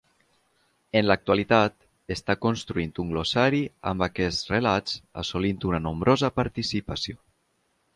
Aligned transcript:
En 1.01 1.03
l'actualitat, 1.09 1.75
està 2.15 2.37
construint 2.47 2.95
un 3.05 3.13
glossari 3.15 3.63
amb 3.93 4.09
aquests 4.09 4.51
relats 4.57 5.01
assolint 5.25 5.65
una 5.75 5.87
nombrosa 5.89 6.37
participació. 6.45 7.25